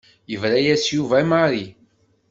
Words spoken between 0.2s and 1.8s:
Yebra-yas Yuba i Mary.